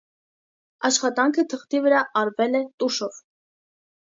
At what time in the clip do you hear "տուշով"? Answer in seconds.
2.85-3.21